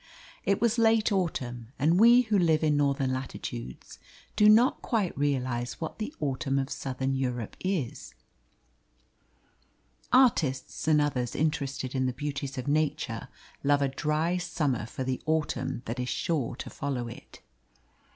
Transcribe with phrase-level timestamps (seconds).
[0.45, 3.99] It was late autumn, and we who live in Northern latitudes
[4.35, 8.15] do not quite realise what the autumn of Southern Europe is.
[10.11, 13.27] Artists and others interested in the beauties of nature
[13.63, 17.41] love a dry summer for the autumn that is sure to follow it.